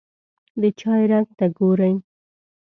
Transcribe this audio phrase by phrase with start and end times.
[0.61, 1.91] د چای رنګ ته ګوري.